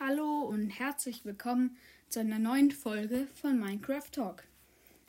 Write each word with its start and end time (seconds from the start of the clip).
Hallo 0.00 0.42
und 0.42 0.70
herzlich 0.70 1.24
willkommen 1.24 1.76
zu 2.08 2.20
einer 2.20 2.38
neuen 2.38 2.70
Folge 2.70 3.26
von 3.34 3.58
Minecraft 3.58 4.08
Talk. 4.12 4.44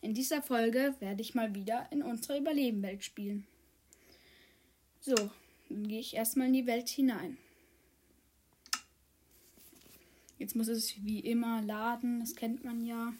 In 0.01 0.15
dieser 0.15 0.41
Folge 0.41 0.95
werde 0.99 1.21
ich 1.21 1.35
mal 1.35 1.53
wieder 1.53 1.85
in 1.91 2.01
unsere 2.01 2.39
Überlebenwelt 2.39 3.03
spielen. 3.03 3.45
So, 4.99 5.13
dann 5.69 5.87
gehe 5.87 5.99
ich 5.99 6.15
erstmal 6.15 6.47
in 6.47 6.53
die 6.53 6.65
Welt 6.65 6.89
hinein. 6.89 7.37
Jetzt 10.39 10.55
muss 10.55 10.67
es 10.67 10.95
wie 11.03 11.19
immer 11.19 11.61
laden, 11.61 12.21
das 12.21 12.35
kennt 12.35 12.63
man 12.63 12.83
ja. 12.83 13.13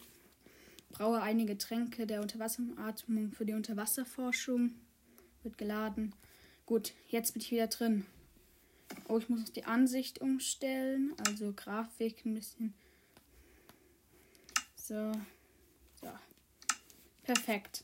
Brauche 0.89 1.21
einige 1.21 1.55
Tränke 1.59 2.07
der 2.07 2.21
Unterwasseratmung 2.21 3.31
für 3.31 3.45
die 3.45 3.53
Unterwasserforschung. 3.53 4.71
Wird 5.43 5.59
geladen. 5.59 6.15
Gut, 6.65 6.93
jetzt 7.09 7.33
bin 7.33 7.43
ich 7.43 7.51
wieder 7.51 7.67
drin. 7.67 8.07
Oh, 9.07 9.17
ich 9.17 9.29
muss 9.29 9.41
noch 9.41 9.49
die 9.49 9.65
Ansicht 9.65 10.21
umstellen. 10.21 11.13
Also 11.27 11.53
Grafik 11.55 12.25
ein 12.25 12.35
bisschen. 12.35 12.73
So. 14.75 15.11
So. 16.01 16.09
Perfekt. 17.23 17.83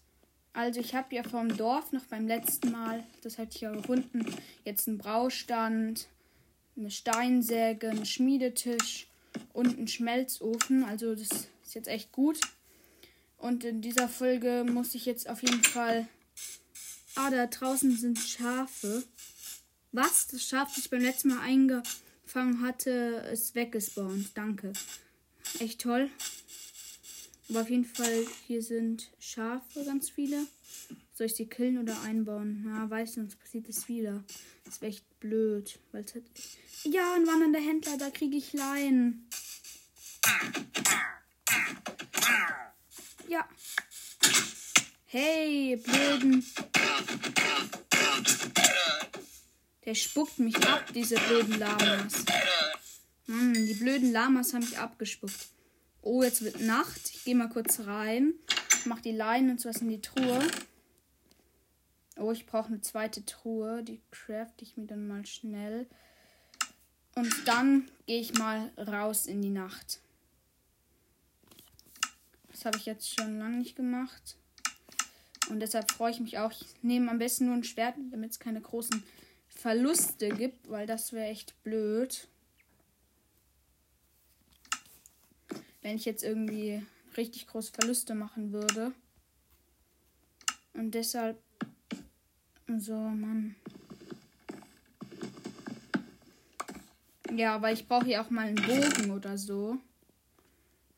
Also 0.54 0.80
ich 0.80 0.96
habe 0.96 1.14
ja 1.14 1.24
vom 1.24 1.56
Dorf 1.56 1.92
noch 1.92 2.06
beim 2.06 2.28
letzten 2.28 2.72
Mal, 2.72 3.04
das 3.24 3.38
hatte 3.38 3.52
ich 3.56 3.62
ja 3.62 3.72
gefunden, 3.72 4.26
jetzt 4.64 4.88
einen 4.88 4.98
Braustand, 4.98 6.08
eine 6.78 6.90
Steinsäge, 6.90 7.90
einen 7.90 8.06
Schmiedetisch 8.06 9.08
und 9.52 9.78
einen 9.78 9.90
Schmelzofen. 9.90 10.86
Also 10.86 11.14
das 11.14 11.30
ist 11.66 11.76
jetzt 11.76 11.90
echt 11.90 12.12
gut. 12.14 12.40
Und 13.38 13.64
in 13.66 13.82
dieser 13.82 14.08
Folge 14.08 14.66
muss 14.68 14.96
ich 14.96 15.06
jetzt 15.06 15.30
auf 15.30 15.42
jeden 15.42 15.64
Fall... 15.64 16.08
Ah, 17.18 17.30
da 17.30 17.48
draußen 17.48 17.96
sind 17.96 18.20
Schafe. 18.20 19.04
Was? 19.96 20.28
Das 20.28 20.44
Schaf, 20.44 20.76
das 20.76 20.84
ich 20.84 20.90
beim 20.90 21.02
letzten 21.02 21.30
Mal 21.30 21.40
eingefangen 21.40 22.62
hatte, 22.62 23.30
ist 23.32 23.56
weggespawnt. 23.56 24.32
Danke. 24.36 24.74
Echt 25.60 25.80
toll. 25.80 26.10
Aber 27.48 27.62
auf 27.62 27.70
jeden 27.70 27.86
Fall, 27.86 28.26
hier 28.46 28.62
sind 28.62 29.10
Schafe 29.20 29.86
ganz 29.86 30.10
viele. 30.10 30.48
Soll 31.14 31.28
ich 31.28 31.36
sie 31.36 31.46
killen 31.46 31.78
oder 31.78 32.02
einbauen? 32.02 32.64
Na, 32.66 32.90
weiß 32.90 33.16
nicht, 33.16 33.16
sonst 33.16 33.40
passiert 33.40 33.70
es 33.70 33.88
wieder. 33.88 34.22
Das 34.66 34.82
wäre 34.82 34.92
echt 34.92 35.20
blöd. 35.22 35.80
Weil's 35.94 36.14
halt 36.14 36.26
ja, 36.84 37.14
ein 37.16 37.26
wandernder 37.26 37.62
Händler, 37.62 37.98
da 37.98 38.10
kriege 38.10 38.36
ich 38.36 38.52
Leinen. 38.52 39.30
Ja. 43.30 43.48
Hey, 45.06 45.78
blöden. 45.78 46.46
Der 49.86 49.94
spuckt 49.94 50.40
mich 50.40 50.56
ab, 50.68 50.92
diese 50.94 51.16
blöden 51.16 51.60
Lamas. 51.60 52.26
Mann, 53.28 53.54
die 53.54 53.74
blöden 53.76 54.12
Lamas 54.12 54.54
haben 54.54 54.62
mich 54.62 54.80
abgespuckt. 54.80 55.48
Oh, 56.02 56.24
jetzt 56.24 56.44
wird 56.44 56.60
Nacht. 56.62 57.12
Ich 57.14 57.24
gehe 57.24 57.36
mal 57.36 57.50
kurz 57.50 57.82
rein. 57.82 58.34
Mach 58.86 59.00
die 59.02 59.12
Leinen 59.12 59.52
und 59.52 59.62
sowas 59.62 59.82
in 59.82 59.90
die 59.90 60.02
Truhe. 60.02 60.40
Oh, 62.18 62.32
ich 62.32 62.46
brauche 62.46 62.68
eine 62.68 62.82
zweite 62.82 63.26
Truhe. 63.26 63.84
Die 63.84 64.02
craft 64.12 64.54
ich 64.62 64.78
mir 64.78 64.86
dann 64.86 65.08
mal 65.08 65.26
schnell. 65.26 65.88
Und 67.16 67.34
dann 67.48 67.90
gehe 68.08 68.20
ich 68.20 68.38
mal 68.38 68.72
raus 68.78 69.26
in 69.26 69.42
die 69.42 69.50
Nacht. 69.50 70.00
Das 72.52 72.66
habe 72.66 72.78
ich 72.78 72.86
jetzt 72.86 73.14
schon 73.14 73.38
lange 73.38 73.58
nicht 73.58 73.76
gemacht. 73.76 74.38
Und 75.50 75.60
deshalb 75.60 75.92
freue 75.92 76.12
ich 76.12 76.20
mich 76.20 76.40
auch. 76.40 76.52
Ich 76.52 76.66
nehme 76.82 77.12
am 77.12 77.20
besten 77.20 77.46
nur 77.46 77.56
ein 77.56 77.64
Schwert, 77.64 77.96
damit 78.12 78.32
es 78.32 78.40
keine 78.40 78.62
großen 78.62 79.04
Verluste 79.56 80.30
gibt, 80.30 80.70
weil 80.70 80.86
das 80.86 81.14
wäre 81.14 81.28
echt 81.28 81.62
blöd. 81.64 82.28
Wenn 85.82 85.96
ich 85.96 86.06
jetzt 86.06 86.24
irgendwie 86.24 86.86
richtig 87.18 87.48
große 87.48 87.72
Verluste 87.72 88.16
machen 88.16 88.52
würde. 88.52 88.94
Und 90.74 90.92
deshalb. 90.92 91.42
So, 92.68 92.98
Mann. 92.98 93.56
Ja, 97.34 97.62
weil 97.62 97.74
ich 97.74 97.88
brauche 97.88 98.06
hier 98.06 98.22
auch 98.22 98.30
mal 98.30 98.48
einen 98.48 98.56
Bogen 98.56 99.12
oder 99.12 99.38
so. 99.38 99.78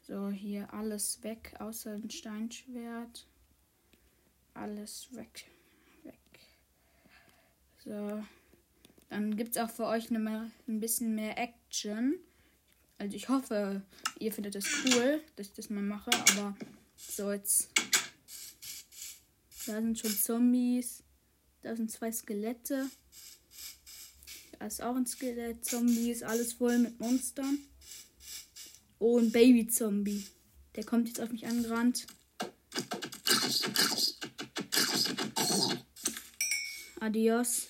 So, 0.02 0.30
hier 0.30 0.74
alles 0.74 1.22
weg, 1.24 1.54
außer 1.60 1.92
ein 1.92 2.10
Steinschwert. 2.10 3.28
Alles 4.54 5.14
weg. 5.14 5.46
Weg. 6.04 6.40
So. 7.84 8.24
Dann 9.10 9.38
gibt 9.38 9.56
es 9.56 9.62
auch 9.62 9.70
für 9.70 9.86
euch 9.86 10.10
eine, 10.10 10.52
ein 10.68 10.80
bisschen 10.80 11.16
mehr 11.16 11.38
Action. 11.38 12.16
Also 12.98 13.16
ich 13.16 13.30
hoffe, 13.30 13.82
ihr 14.20 14.34
findet 14.34 14.56
das 14.56 14.66
cool, 14.86 15.22
dass 15.36 15.48
ich 15.48 15.54
das 15.54 15.70
mal 15.70 15.84
mache. 15.84 16.12
Aber 16.32 16.56
so 16.96 17.32
jetzt. 17.32 17.70
Da 19.66 19.82
sind 19.82 20.00
schon 20.00 20.12
Zombies. 20.12 21.04
Da 21.62 21.76
sind 21.76 21.92
zwei 21.92 22.12
Skelette. 22.12 22.90
Da 24.60 24.66
ist 24.66 24.82
auch 24.82 24.96
ein 24.96 25.06
Skelett. 25.06 25.64
Zombies. 25.64 26.24
Alles 26.24 26.54
voll 26.54 26.80
mit 26.80 27.00
Monstern. 27.00 27.60
Oh, 29.00 29.20
ein 29.20 29.32
Baby-Zombie. 29.32 30.26
Der 30.76 30.84
kommt 30.84 31.08
jetzt 31.08 31.22
auf 31.22 31.32
mich 31.32 31.46
angerannt. 31.46 32.08
Adios. 37.00 37.68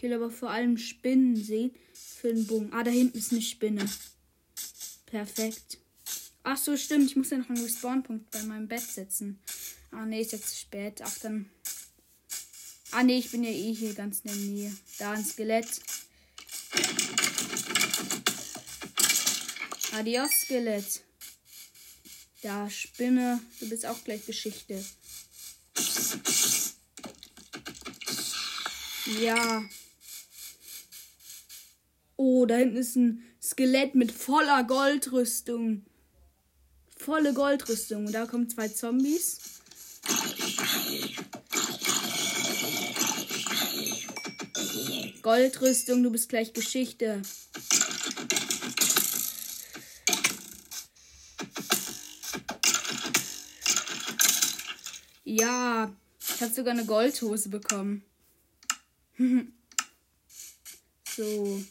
Ich 0.00 0.04
will 0.04 0.14
aber 0.14 0.30
vor 0.30 0.48
allem 0.48 0.78
Spinnen 0.78 1.36
sehen 1.36 1.72
für 1.92 2.32
den 2.32 2.46
Bogen. 2.46 2.72
Ah, 2.72 2.82
da 2.82 2.90
hinten 2.90 3.18
ist 3.18 3.32
eine 3.32 3.42
Spinne. 3.42 3.84
Perfekt. 5.04 5.76
Ach 6.42 6.56
so, 6.56 6.74
stimmt. 6.78 7.10
Ich 7.10 7.16
muss 7.16 7.28
ja 7.28 7.36
noch 7.36 7.50
einen 7.50 7.62
Respawn-Punkt 7.62 8.30
bei 8.30 8.42
meinem 8.44 8.66
Bett 8.66 8.80
setzen. 8.80 9.38
Ah, 9.90 10.06
nee, 10.06 10.22
ist 10.22 10.32
jetzt 10.32 10.48
zu 10.48 10.56
spät. 10.56 11.02
Ach, 11.04 11.18
dann. 11.18 11.50
Ah, 12.92 13.02
nee, 13.02 13.18
ich 13.18 13.30
bin 13.30 13.44
ja 13.44 13.50
eh 13.50 13.74
hier 13.74 13.92
ganz 13.92 14.20
in 14.20 14.30
der 14.30 14.36
Nähe. 14.36 14.76
Da 14.98 15.12
ein 15.12 15.22
Skelett. 15.22 15.68
Adios, 19.92 20.30
Skelett. 20.30 21.02
Da, 22.40 22.70
Spinne. 22.70 23.38
Du 23.60 23.68
bist 23.68 23.84
auch 23.84 24.02
gleich 24.02 24.24
Geschichte. 24.24 24.82
Ja. 29.20 29.62
Oh, 32.40 32.46
da 32.46 32.56
hinten 32.56 32.76
ist 32.78 32.96
ein 32.96 33.22
Skelett 33.42 33.94
mit 33.94 34.10
voller 34.10 34.64
Goldrüstung. 34.64 35.84
Volle 36.96 37.34
Goldrüstung. 37.34 38.06
Und 38.06 38.12
da 38.12 38.24
kommen 38.24 38.48
zwei 38.48 38.66
Zombies. 38.68 39.60
Goldrüstung, 45.20 46.02
du 46.02 46.10
bist 46.10 46.30
gleich 46.30 46.54
Geschichte. 46.54 47.20
Ja, 55.24 55.94
ich 56.36 56.40
habe 56.40 56.54
sogar 56.54 56.72
eine 56.72 56.86
Goldhose 56.86 57.50
bekommen. 57.50 58.02
so. 61.04 61.62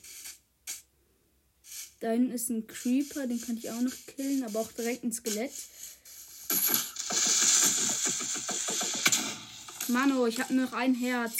Da 2.00 2.12
hinten 2.12 2.32
ist 2.32 2.50
ein 2.50 2.66
Creeper, 2.66 3.28
den 3.28 3.42
kann 3.42 3.58
ich 3.58 3.70
auch 3.70 3.82
noch 3.82 3.96
killen, 4.16 4.44
aber 4.44 4.62
auch 4.62 4.72
direkt 4.72 5.04
ein 5.04 5.12
Skelett. 5.12 5.52
Mano, 9.90 10.28
ich 10.28 10.40
habe 10.40 10.54
nur 10.54 10.66
noch 10.66 10.74
ein 10.74 10.96
Herz. 10.96 11.36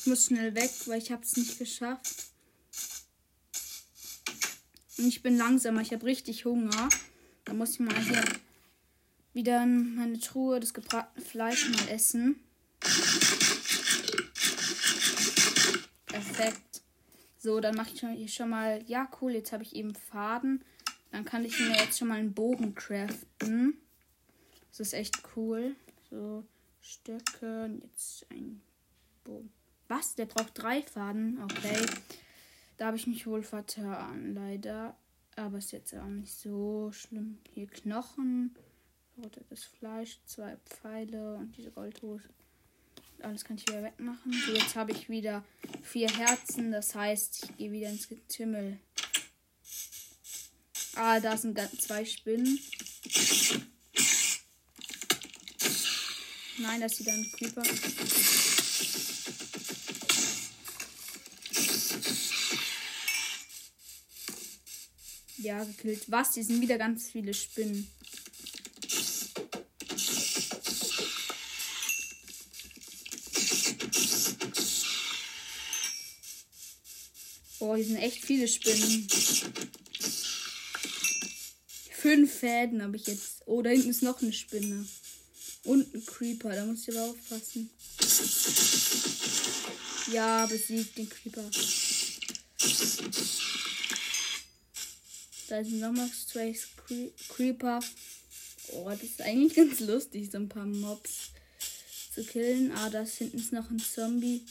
Ich 0.00 0.06
muss 0.06 0.26
schnell 0.26 0.54
weg, 0.54 0.70
weil 0.86 0.98
ich 0.98 1.10
habe 1.10 1.24
es 1.24 1.36
nicht 1.36 1.58
geschafft. 1.58 2.28
Und 4.98 5.08
ich 5.08 5.22
bin 5.22 5.36
langsamer, 5.36 5.80
ich 5.80 5.92
habe 5.92 6.06
richtig 6.06 6.44
Hunger. 6.44 6.88
Da 7.44 7.54
muss 7.54 7.72
ich 7.72 7.80
mal 7.80 7.98
hier 8.04 8.22
wieder 9.32 9.64
meine 9.64 10.20
Truhe 10.20 10.60
des 10.60 10.74
gebratenen 10.74 11.26
Fleisch 11.26 11.68
mal 11.70 11.88
essen. 11.88 12.36
Perfekt. 16.06 16.82
So, 17.38 17.60
dann 17.60 17.76
mache 17.76 17.90
ich 17.94 18.00
hier 18.00 18.28
schon 18.28 18.50
mal. 18.50 18.82
Ja, 18.86 19.08
cool, 19.20 19.32
jetzt 19.32 19.52
habe 19.52 19.62
ich 19.62 19.74
eben 19.74 19.94
Faden. 19.94 20.64
Dann 21.12 21.24
kann 21.24 21.44
ich 21.44 21.58
mir 21.58 21.76
jetzt 21.76 21.98
schon 21.98 22.08
mal 22.08 22.18
einen 22.18 22.34
Bogen 22.34 22.74
craften. 22.74 23.78
Das 24.70 24.80
ist 24.80 24.92
echt 24.92 25.22
cool. 25.36 25.74
So, 26.10 26.44
Stöcke. 26.80 27.70
Jetzt 27.82 28.26
ein 28.30 28.60
Bogen. 29.24 29.52
Was? 29.86 30.16
Der 30.16 30.26
braucht 30.26 30.60
drei 30.60 30.82
Faden? 30.82 31.40
Okay. 31.42 31.86
Da 32.76 32.86
habe 32.86 32.96
ich 32.96 33.06
mich 33.06 33.26
wohl 33.26 33.42
vertan, 33.42 34.34
leider. 34.34 34.96
Aber 35.36 35.58
ist 35.58 35.72
jetzt 35.72 35.94
auch 35.94 36.06
nicht 36.06 36.34
so 36.34 36.90
schlimm. 36.92 37.38
Hier 37.54 37.68
Knochen, 37.68 38.54
rotes 39.16 39.64
Fleisch, 39.64 40.20
zwei 40.26 40.56
Pfeile 40.64 41.36
und 41.36 41.56
diese 41.56 41.70
Goldhose. 41.70 42.28
Alles 43.20 43.44
kann 43.44 43.56
ich 43.56 43.66
wieder 43.66 43.82
wegmachen. 43.82 44.32
So, 44.46 44.52
jetzt 44.52 44.76
habe 44.76 44.92
ich 44.92 45.08
wieder 45.08 45.44
vier 45.82 46.08
Herzen. 46.08 46.70
Das 46.70 46.94
heißt, 46.94 47.44
ich 47.44 47.56
gehe 47.56 47.72
wieder 47.72 47.88
ins 47.88 48.08
Getümmel. 48.08 48.78
Ah, 50.94 51.20
da 51.20 51.36
sind 51.36 51.58
zwei 51.80 52.04
Spinnen. 52.04 52.58
Nein, 56.58 56.80
das 56.80 56.92
ist 56.92 57.00
wieder 57.00 57.12
ein 57.12 57.30
Creeper. 57.32 57.62
Ja, 65.38 65.62
gekillt. 65.62 66.10
Was? 66.10 66.34
Hier 66.34 66.44
sind 66.44 66.60
wieder 66.60 66.78
ganz 66.78 67.10
viele 67.10 67.32
Spinnen. 67.32 67.88
Hier 77.78 77.86
sind 77.86 77.96
echt 77.98 78.24
viele 78.24 78.48
Spinnen. 78.48 79.06
Fünf 81.92 82.34
Fäden 82.40 82.82
habe 82.82 82.96
ich 82.96 83.06
jetzt. 83.06 83.42
Oh, 83.46 83.62
da 83.62 83.70
hinten 83.70 83.90
ist 83.90 84.02
noch 84.02 84.20
eine 84.20 84.32
Spinne. 84.32 84.84
Und 85.62 85.94
ein 85.94 86.04
Creeper, 86.04 86.56
da 86.56 86.64
muss 86.64 86.88
ich 86.88 86.96
aber 86.96 87.10
aufpassen. 87.10 87.70
Ja, 90.12 90.46
besiegt 90.46 90.98
den 90.98 91.08
Creeper. 91.08 91.48
Da 95.48 95.60
ist 95.60 95.70
nochmal 95.70 96.10
Strays 96.10 96.66
Creeper. 97.28 97.78
Oh, 98.72 98.88
das 98.90 99.02
ist 99.04 99.22
eigentlich 99.22 99.54
ganz 99.54 99.78
lustig, 99.78 100.30
so 100.32 100.38
ein 100.38 100.48
paar 100.48 100.66
Mobs 100.66 101.30
zu 102.12 102.24
killen. 102.24 102.72
Ah, 102.72 102.90
da 102.90 103.04
hinten 103.04 103.38
ist 103.38 103.52
noch 103.52 103.70
ein 103.70 103.78
Zombie. 103.78 104.42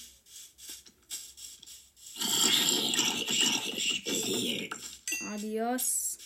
Adios. 5.58 6.18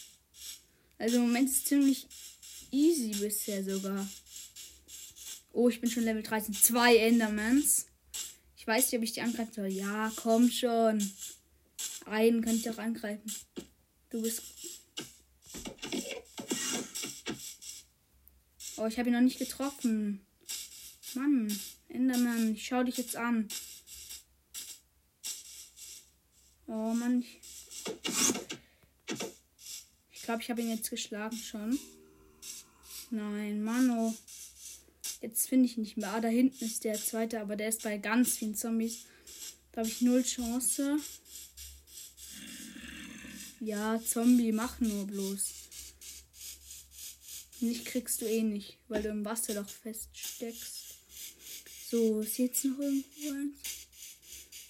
Also 0.98 1.18
im 1.18 1.24
Moment 1.24 1.50
ist 1.50 1.58
es 1.58 1.64
ziemlich 1.66 2.08
easy 2.70 3.12
bisher 3.12 3.64
sogar. 3.64 4.08
Oh, 5.54 5.70
ich 5.70 5.82
bin 5.82 5.90
schon 5.90 6.04
Level 6.04 6.22
13. 6.22 6.54
Zwei 6.54 6.98
Endermans. 6.98 7.88
Ich 8.58 8.68
weiß 8.68 8.92
nicht, 8.92 8.98
ob 8.98 9.04
ich 9.04 9.14
die 9.14 9.22
angreifen 9.22 9.54
soll. 9.54 9.68
Ja, 9.68 10.12
komm 10.16 10.50
schon. 10.50 11.12
Einen 12.06 12.44
kann 12.44 12.56
ich 12.56 12.70
auch 12.70 12.78
angreifen. 12.78 13.34
Du 14.10 14.22
bist. 14.22 14.44
Oh, 18.78 18.88
ich 18.88 18.98
habe 18.98 19.10
ihn 19.10 19.14
noch 19.14 19.22
nicht 19.22 19.40
getroffen. 19.40 20.26
Mann, 21.16 21.60
Enderman, 21.90 22.54
ich 22.54 22.66
schau 22.66 22.84
dich 22.84 22.98
jetzt 22.98 23.16
an. 23.16 23.48
Oh 26.68 26.94
Mann. 26.94 27.22
Ich, 27.22 27.51
ich 30.22 30.26
glaube, 30.26 30.44
ich 30.44 30.52
habe 30.52 30.62
ihn 30.62 30.70
jetzt 30.70 30.92
geschlagen 30.92 31.36
schon. 31.36 31.80
Nein, 33.10 33.64
Mano. 33.64 34.16
Jetzt 35.20 35.50
finde 35.50 35.66
ich 35.66 35.78
ihn 35.78 35.82
nicht 35.82 35.98
mehr. 35.98 36.14
Ah, 36.14 36.22
da 36.22 36.28
hinten 36.28 36.64
ist 36.64 36.84
der 36.84 36.94
zweite, 36.94 37.42
aber 37.42 37.56
der 37.56 37.70
ist 37.70 37.82
bei 37.82 37.98
ganz 37.98 38.38
vielen 38.38 38.54
Zombies. 38.54 39.06
Da 39.72 39.82
habe 39.82 39.90
ich 39.90 40.02
null 40.02 40.22
Chance. 40.22 41.00
Ja, 43.62 44.00
Zombie, 44.00 44.52
mach 44.52 44.80
nur 44.80 45.08
bloß. 45.08 45.54
Nicht 47.62 47.86
kriegst 47.86 48.22
du 48.22 48.26
eh 48.28 48.44
nicht, 48.44 48.78
weil 48.90 49.02
du 49.02 49.10
im 49.10 49.26
Wasser 49.26 49.56
doch 49.56 49.68
feststeckst. 49.68 50.84
So, 51.90 52.22
ist 52.22 52.38
jetzt 52.38 52.64
noch 52.66 52.78
irgendwo 52.78 53.32
eins? 53.32 53.58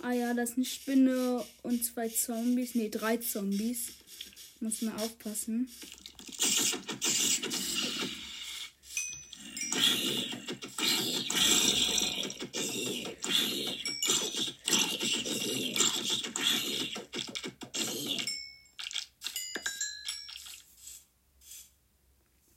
Ah 0.01 0.13
ja, 0.13 0.33
das 0.33 0.51
ist 0.51 0.55
eine 0.55 0.65
Spinne 0.65 1.45
und 1.61 1.83
zwei 1.83 2.07
Zombies. 2.07 2.73
Ne, 2.73 2.89
drei 2.89 3.17
Zombies. 3.17 3.89
Muss 4.61 4.81
man 4.83 4.95
aufpassen. 4.95 5.67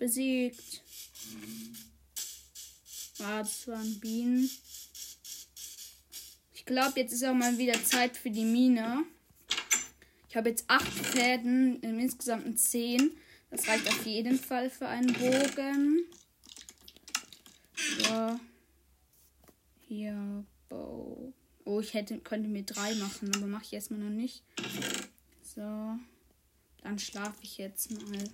besiegt. 0.04 0.82
Ah, 3.20 3.38
das 3.38 3.66
waren 3.66 4.00
Bienen. 4.00 4.50
Ich 6.52 6.64
glaube, 6.66 7.00
jetzt 7.00 7.12
ist 7.12 7.24
auch 7.24 7.34
mal 7.34 7.56
wieder 7.56 7.82
Zeit 7.84 8.16
für 8.16 8.30
die 8.30 8.44
Mine. 8.44 9.04
Ich 10.34 10.36
habe 10.36 10.48
jetzt 10.48 10.64
acht 10.66 10.92
Fäden, 10.92 11.78
im 11.82 12.00
insgesamt 12.00 12.58
zehn. 12.58 13.12
Das 13.50 13.68
reicht 13.68 13.86
auf 13.86 14.04
jeden 14.04 14.36
Fall 14.36 14.68
für 14.68 14.88
einen 14.88 15.12
Bogen. 15.12 16.06
So. 18.00 18.40
Hier, 19.86 20.44
Bow. 20.68 21.32
Oh, 21.64 21.78
ich 21.78 21.94
hätte, 21.94 22.18
könnte 22.18 22.48
mir 22.48 22.64
drei 22.64 22.96
machen, 22.96 23.30
aber 23.36 23.46
mache 23.46 23.62
ich 23.62 23.74
erstmal 23.74 24.00
noch 24.00 24.10
nicht. 24.10 24.42
So. 25.40 25.60
Dann 26.82 26.98
schlafe 26.98 27.38
ich 27.42 27.58
jetzt 27.58 27.92
mal. 27.92 28.24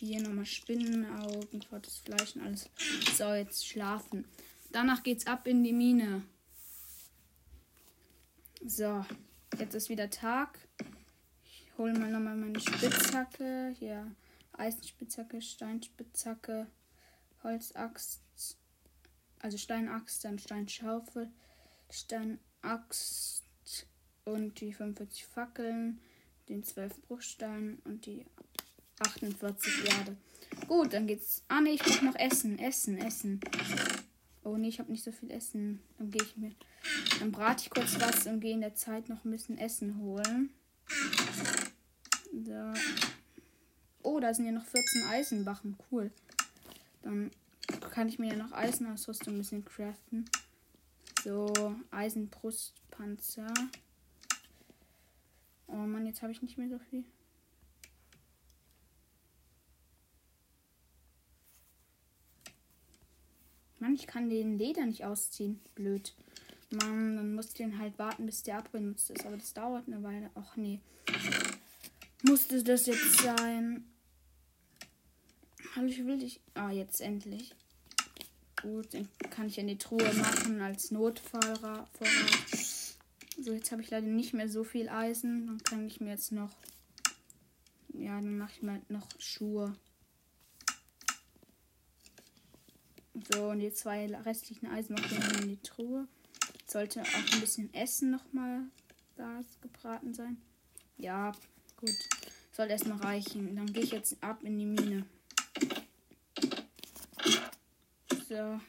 Hier 0.00 0.20
nochmal 0.20 0.44
Spinnenaugen, 0.44 1.64
rotes 1.72 1.96
Fleisch 2.00 2.36
und 2.36 2.42
alles. 2.42 2.68
So, 3.16 3.32
jetzt 3.32 3.66
schlafen. 3.66 4.26
Danach 4.70 5.02
geht's 5.02 5.26
ab 5.26 5.46
in 5.46 5.64
die 5.64 5.72
Mine. 5.72 6.24
So, 8.62 9.02
jetzt 9.58 9.74
ist 9.74 9.88
wieder 9.88 10.10
Tag. 10.10 10.58
Hole 11.80 11.98
mal 11.98 12.10
nochmal 12.10 12.36
meine 12.36 12.60
Spitzhacke. 12.60 13.74
Hier 13.78 14.14
Eisenspitzhacke, 14.52 15.40
Steinspitzhacke, 15.40 16.66
Holzaxt, 17.42 18.20
also 19.38 19.56
Steinaxt, 19.56 20.22
dann 20.26 20.38
Steinschaufel, 20.38 21.30
Steinaxt 21.88 23.44
und 24.26 24.60
die 24.60 24.74
45 24.74 25.24
Fackeln, 25.24 26.02
den 26.50 26.62
12 26.62 27.00
Bruchstein 27.08 27.78
und 27.84 28.04
die 28.04 28.26
48 28.98 29.86
Erde. 29.86 30.18
Gut, 30.68 30.92
dann 30.92 31.06
geht's. 31.06 31.44
Ah 31.48 31.62
ne, 31.62 31.70
ich 31.70 31.82
brauche 31.82 32.04
noch 32.04 32.16
Essen, 32.16 32.58
Essen, 32.58 32.98
Essen. 32.98 33.40
Oh 34.44 34.58
ne, 34.58 34.68
ich 34.68 34.80
habe 34.80 34.92
nicht 34.92 35.04
so 35.04 35.12
viel 35.12 35.30
Essen. 35.30 35.80
Dann 35.96 36.10
gehe 36.10 36.24
ich 36.24 36.36
mir. 36.36 36.52
Dann 37.20 37.32
brate 37.32 37.62
ich 37.62 37.70
kurz 37.70 37.98
was 37.98 38.26
und 38.26 38.40
gehe 38.40 38.52
in 38.52 38.60
der 38.60 38.74
Zeit 38.74 39.08
noch 39.08 39.24
ein 39.24 39.30
bisschen 39.30 39.56
Essen 39.56 39.96
holen. 39.96 40.50
So. 42.32 42.72
Da 44.20 44.34
sind 44.34 44.46
ja 44.46 44.52
noch 44.52 44.66
14 44.66 45.04
Eisenbachen. 45.08 45.76
Cool. 45.90 46.10
Dann 47.02 47.30
kann 47.90 48.08
ich 48.08 48.18
mir 48.18 48.28
ja 48.28 48.36
noch 48.36 48.52
Eisenausrüstung 48.52 49.34
ein 49.34 49.38
bisschen 49.38 49.64
craften. 49.64 50.28
So, 51.24 51.74
Eisenbrustpanzer. 51.90 53.52
Oh 55.66 55.76
Mann, 55.76 56.06
jetzt 56.06 56.22
habe 56.22 56.32
ich 56.32 56.42
nicht 56.42 56.58
mehr 56.58 56.68
so 56.68 56.78
viel. 56.78 57.04
Mann, 63.78 63.94
ich 63.94 64.06
kann 64.06 64.28
den 64.28 64.58
Leder 64.58 64.84
nicht 64.84 65.04
ausziehen. 65.04 65.60
Blöd. 65.74 66.14
Mann, 66.70 67.16
dann 67.16 67.34
muss 67.34 67.48
ich 67.48 67.54
den 67.54 67.78
halt 67.78 67.98
warten, 67.98 68.26
bis 68.26 68.42
der 68.42 68.58
abgenutzt 68.58 69.10
ist. 69.10 69.24
Aber 69.24 69.36
das 69.36 69.54
dauert 69.54 69.86
eine 69.86 70.02
Weile. 70.02 70.30
Ach 70.34 70.56
nee. 70.56 70.80
Musste 72.22 72.62
das 72.62 72.86
jetzt 72.86 73.18
sein? 73.18 73.84
Hallo, 75.76 75.86
ich 75.86 76.04
will 76.04 76.18
dich. 76.18 76.40
Ah, 76.54 76.70
jetzt 76.70 77.00
endlich. 77.00 77.54
Gut, 78.60 78.92
den 78.92 79.08
kann 79.30 79.46
ich 79.46 79.56
in 79.56 79.68
die 79.68 79.78
Truhe 79.78 80.12
machen 80.14 80.60
als 80.60 80.90
Notfallvorrat. 80.90 81.88
So, 83.40 83.52
jetzt 83.52 83.70
habe 83.70 83.80
ich 83.80 83.88
leider 83.90 84.08
nicht 84.08 84.34
mehr 84.34 84.48
so 84.48 84.64
viel 84.64 84.88
Eisen. 84.88 85.46
Dann 85.46 85.62
kann 85.62 85.86
ich 85.86 86.00
mir 86.00 86.10
jetzt 86.10 86.32
noch. 86.32 86.50
Ja, 87.92 88.16
dann 88.16 88.36
mache 88.36 88.50
ich 88.56 88.62
mal 88.62 88.82
noch 88.88 89.06
Schuhe. 89.20 89.76
So, 93.32 93.50
und 93.50 93.60
die 93.60 93.72
zwei 93.72 94.06
restlichen 94.06 94.66
Eisen 94.66 94.96
noch 94.96 95.40
in 95.40 95.50
die 95.50 95.62
Truhe. 95.62 96.08
Sollte 96.66 97.02
auch 97.02 97.32
ein 97.32 97.40
bisschen 97.40 97.72
Essen 97.74 98.10
nochmal 98.10 98.62
da 99.14 99.40
gebraten 99.60 100.14
sein. 100.14 100.36
Ja, 100.96 101.30
gut. 101.76 101.94
Soll 102.50 102.70
erstmal 102.70 102.98
reichen. 102.98 103.54
Dann 103.54 103.72
gehe 103.72 103.84
ich 103.84 103.92
jetzt 103.92 104.20
ab 104.20 104.42
in 104.42 104.58
die 104.58 104.66
Mine. 104.66 105.06
So. 108.30 108.60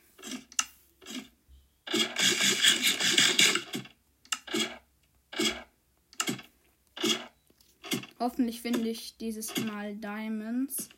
Hoffentlich 8.19 8.61
finde 8.61 8.89
ich 8.89 9.17
dieses 9.17 9.55
Mal 9.57 9.95
Diamonds 9.97 10.89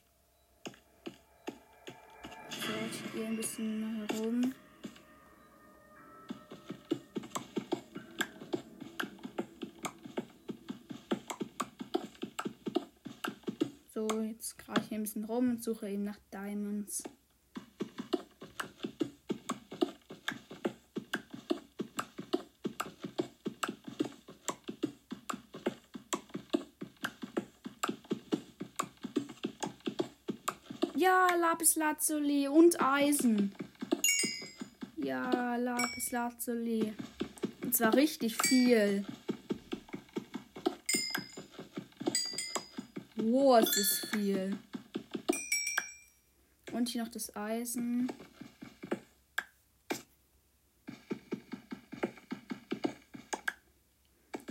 hier 3.14 3.28
ein 3.28 3.36
bisschen 3.36 4.08
herum. 4.08 4.54
So, 13.94 14.08
jetzt 14.22 14.58
gerade 14.58 14.82
ich 14.82 14.92
ein 14.94 15.04
bisschen 15.04 15.26
rum 15.26 15.50
und 15.50 15.64
suche 15.64 15.90
eben 15.90 16.06
nach 16.06 16.18
Diamonds. 16.32 17.04
Ja, 31.04 31.36
Lapis 31.36 31.76
Lazuli 31.76 32.48
und 32.48 32.80
Eisen. 32.82 33.54
Ja, 34.96 35.58
Lapis 35.58 36.12
Lazuli. 36.12 36.94
Und 37.62 37.76
zwar 37.76 37.94
richtig 37.94 38.38
viel. 38.38 39.06
Wow, 43.18 43.60
es 43.60 43.76
ist 43.76 44.06
viel. 44.14 44.58
Und 46.72 46.88
hier 46.88 47.04
noch 47.04 47.12
das 47.12 47.36
Eisen. 47.36 48.10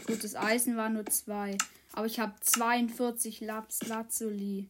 Gut, 0.06 0.22
das 0.22 0.36
Eisen 0.36 0.76
war 0.76 0.90
nur 0.90 1.06
zwei. 1.06 1.56
Aber 1.94 2.04
ich 2.04 2.20
habe 2.20 2.34
42 2.42 3.40
Laps 3.40 3.88
Lazuli. 3.88 4.68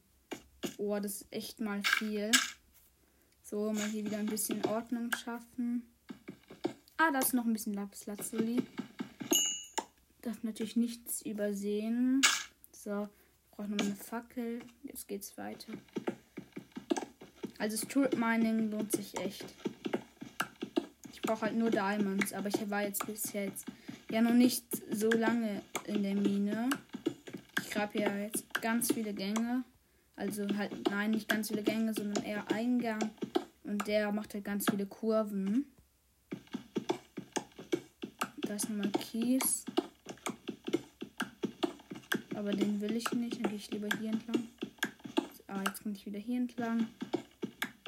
Oh, 0.84 0.98
das 0.98 1.20
ist 1.20 1.26
echt 1.30 1.60
mal 1.60 1.80
viel. 1.84 2.32
So, 3.44 3.72
mal 3.72 3.86
hier 3.86 4.04
wieder 4.04 4.18
ein 4.18 4.26
bisschen 4.26 4.64
Ordnung 4.66 5.14
schaffen. 5.14 5.84
Ah, 6.96 7.12
da 7.12 7.20
ist 7.20 7.34
noch 7.34 7.44
ein 7.44 7.52
bisschen 7.52 7.74
Lapis 7.74 8.06
Lazuli. 8.06 8.60
Darf 10.22 10.42
natürlich 10.42 10.74
nichts 10.74 11.22
übersehen. 11.22 12.20
So, 12.72 13.08
ich 13.44 13.56
brauche 13.56 13.68
noch 13.68 13.78
eine 13.78 13.94
Fackel. 13.94 14.58
Jetzt 14.82 15.06
geht's 15.06 15.38
weiter. 15.38 15.72
Also 17.60 17.76
Strip 17.76 18.16
Mining 18.16 18.72
lohnt 18.72 18.90
sich 18.90 19.16
echt. 19.18 19.44
Ich 21.12 21.22
brauche 21.22 21.42
halt 21.42 21.54
nur 21.54 21.70
Diamonds, 21.70 22.32
aber 22.32 22.48
ich 22.48 22.70
war 22.70 22.82
jetzt 22.82 23.06
bis 23.06 23.32
jetzt 23.32 23.66
ja 24.10 24.20
noch 24.20 24.34
nicht 24.34 24.64
so 24.90 25.12
lange 25.12 25.62
in 25.86 26.02
der 26.02 26.16
Mine. 26.16 26.70
Ich 27.60 27.70
grabe 27.70 28.00
ja 28.00 28.12
jetzt 28.16 28.52
ganz 28.60 28.92
viele 28.92 29.14
Gänge. 29.14 29.62
Also 30.22 30.46
halt, 30.56 30.88
nein, 30.88 31.10
nicht 31.10 31.28
ganz 31.28 31.48
viele 31.48 31.64
Gänge, 31.64 31.92
sondern 31.94 32.22
eher 32.22 32.48
Eingang. 32.52 33.10
Und 33.64 33.88
der 33.88 34.12
macht 34.12 34.34
halt 34.34 34.44
ganz 34.44 34.64
viele 34.70 34.86
Kurven. 34.86 35.64
Da 38.42 38.54
ist 38.54 38.68
nochmal 38.68 38.92
Kies. 38.92 39.64
Aber 42.36 42.52
den 42.52 42.80
will 42.80 42.94
ich 42.94 43.10
nicht. 43.10 43.42
Dann 43.42 43.50
gehe 43.50 43.56
ich 43.56 43.68
lieber 43.72 43.88
hier 43.98 44.12
entlang. 44.12 44.46
Ah, 45.48 45.64
jetzt 45.66 45.82
komme 45.82 45.96
ich 45.96 46.06
wieder 46.06 46.20
hier 46.20 46.36
entlang. 46.36 46.86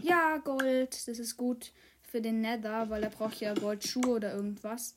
Ja, 0.02 0.38
Gold. 0.38 1.06
Das 1.06 1.20
ist 1.20 1.36
gut 1.36 1.70
für 2.02 2.20
den 2.20 2.40
Nether, 2.40 2.90
weil 2.90 3.04
er 3.04 3.10
braucht 3.10 3.38
ja 3.38 3.54
Goldschuhe 3.54 4.08
oder 4.08 4.34
irgendwas. 4.34 4.96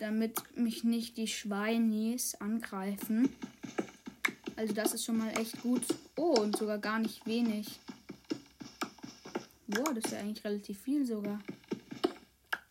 Damit 0.00 0.34
mich 0.56 0.82
nicht 0.82 1.16
die 1.16 1.28
Schweinis 1.28 2.34
angreifen. 2.34 3.28
Also 4.56 4.74
das 4.74 4.94
ist 4.94 5.04
schon 5.04 5.18
mal 5.18 5.30
echt 5.38 5.62
gut. 5.62 5.82
Oh, 6.24 6.40
und 6.40 6.56
sogar 6.56 6.78
gar 6.78 7.00
nicht 7.00 7.26
wenig. 7.26 7.80
Boah, 9.66 9.92
das 9.92 10.04
ist 10.04 10.12
ja 10.12 10.20
eigentlich 10.20 10.44
relativ 10.44 10.80
viel 10.80 11.04
sogar. 11.04 11.40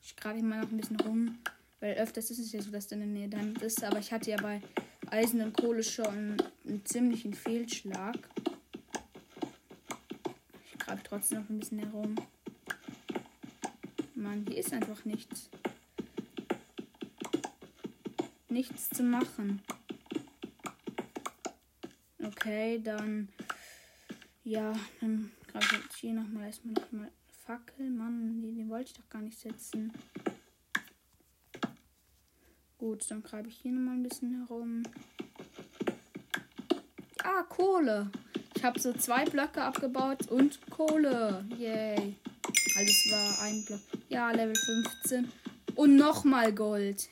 Ich 0.01 0.15
grabe 0.15 0.41
mal 0.41 0.61
noch 0.61 0.71
ein 0.71 0.77
bisschen 0.77 1.01
rum. 1.01 1.37
Weil 1.81 1.95
öfters 1.95 2.31
ist 2.31 2.39
es 2.39 2.53
ja 2.53 2.61
so, 2.61 2.71
dass 2.71 2.87
da 2.87 2.95
in 2.95 3.01
der 3.01 3.09
Nähe 3.09 3.27
Diamond 3.27 3.61
ist. 3.61 3.83
Aber 3.83 3.99
ich 3.99 4.13
hatte 4.13 4.31
ja 4.31 4.37
bei 4.37 4.61
Eisen 5.09 5.41
und 5.41 5.51
Kohle 5.51 5.83
schon 5.83 6.37
einen 6.65 6.85
ziemlichen 6.85 7.33
Fehlschlag. 7.33 8.15
Ich 10.71 10.79
grabe 10.79 11.03
trotzdem 11.03 11.41
noch 11.41 11.49
ein 11.49 11.59
bisschen 11.59 11.79
herum. 11.79 12.15
Mann, 14.15 14.45
hier 14.47 14.59
ist 14.59 14.71
einfach 14.71 15.03
nichts. 15.03 15.49
Nichts 18.47 18.89
zu 18.91 19.03
machen. 19.03 19.61
Okay, 22.41 22.81
dann. 22.83 23.27
Ja, 24.43 24.73
dann 24.99 25.31
grabe 25.45 25.65
ich 25.87 25.95
hier 25.95 26.13
nochmal 26.13 26.47
erstmal 26.47 26.73
nochmal 26.73 27.11
Fackel. 27.45 27.87
Mann, 27.91 28.41
die, 28.41 28.51
die 28.53 28.67
wollte 28.67 28.89
ich 28.89 28.93
doch 28.93 29.07
gar 29.09 29.21
nicht 29.21 29.39
setzen. 29.39 29.93
Gut, 32.79 33.05
dann 33.11 33.21
greife 33.21 33.47
ich 33.47 33.57
hier 33.57 33.71
nochmal 33.71 33.93
ein 33.93 34.01
bisschen 34.01 34.39
herum. 34.39 34.81
Ah, 37.23 37.43
Kohle. 37.43 38.09
Ich 38.55 38.63
habe 38.63 38.79
so 38.79 38.91
zwei 38.93 39.23
Blöcke 39.25 39.61
abgebaut 39.61 40.31
und 40.31 40.59
Kohle. 40.71 41.45
Yay. 41.59 42.15
Also 42.75 42.91
es 42.91 43.11
war 43.11 43.45
ein 43.45 43.63
Block. 43.65 43.81
Ja, 44.09 44.31
Level 44.31 44.55
15. 44.55 45.31
Und 45.75 45.95
nochmal 45.95 46.51
Gold. 46.55 47.07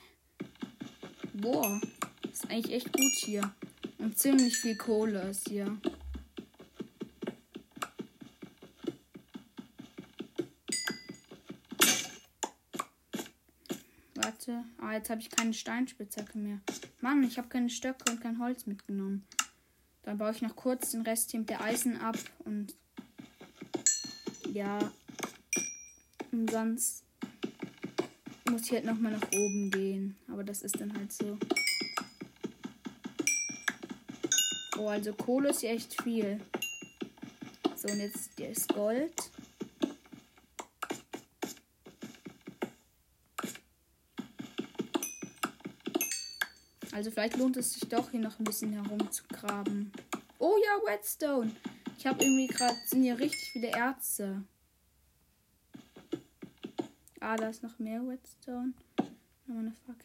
Boah. 1.36 1.80
Ist 2.32 2.50
eigentlich 2.50 2.74
echt 2.74 2.92
gut 2.92 3.12
hier. 3.26 3.54
Und 4.00 4.18
ziemlich 4.18 4.58
viel 4.58 4.76
Kohle 4.76 5.22
ist 5.30 5.48
hier. 5.48 5.78
Warte. 14.16 14.64
Ah, 14.80 14.94
jetzt 14.94 15.10
habe 15.10 15.22
ich 15.22 15.30
keine 15.30 15.54
Steinspitzhacke 15.54 16.38
mehr. 16.38 16.60
Mann, 17.02 17.24
ich 17.24 17.38
habe 17.38 17.50
keine 17.50 17.70
Stöcke 17.70 18.10
und 18.10 18.22
kein 18.22 18.40
Holz 18.40 18.66
mitgenommen. 18.66 19.26
Dann 20.04 20.18
baue 20.18 20.32
ich 20.32 20.42
noch 20.42 20.56
kurz 20.56 20.92
den 20.92 21.02
Rest 21.02 21.32
hier 21.32 21.42
mit 21.42 21.50
der 21.50 21.62
Eisen 21.62 21.98
ab 21.98 22.18
und 22.46 22.74
ja. 24.52 24.80
Und 26.32 26.50
sonst 26.50 27.04
muss 28.50 28.64
ich 28.64 28.72
halt 28.72 28.86
nochmal 28.86 29.12
nach 29.12 29.28
oben 29.28 29.72
gehen. 29.72 30.16
Aber 30.28 30.44
das 30.44 30.62
ist 30.62 30.80
dann 30.80 30.94
halt 30.98 31.12
so. 31.12 31.38
Oh, 34.80 34.88
also 34.88 35.12
Kohle 35.12 35.50
ist 35.50 35.62
ja 35.62 35.72
echt 35.72 36.02
viel. 36.02 36.40
So, 37.76 37.90
und 37.90 38.00
jetzt 38.00 38.40
ist 38.40 38.74
Gold. 38.74 39.30
Also 46.94 47.12
vielleicht 47.12 47.36
lohnt 47.36 47.58
es 47.58 47.74
sich 47.74 47.90
doch 47.90 48.10
hier 48.12 48.22
noch 48.22 48.40
ein 48.40 48.46
bisschen 48.46 48.72
herumzugraben. 48.72 49.92
Oh 50.38 50.56
ja, 50.64 50.94
Redstone. 50.94 51.54
Ich 51.98 52.08
habe 52.08 52.24
irgendwie 52.24 52.48
gerade 52.48 52.78
sind 52.86 53.04
hier 53.04 53.20
richtig 53.20 53.52
viele 53.52 53.72
Erze. 53.72 54.44
Ah, 57.20 57.36
da 57.36 57.50
ist 57.50 57.64
noch 57.64 57.78
mehr 57.80 58.02
Redstone. 58.02 58.72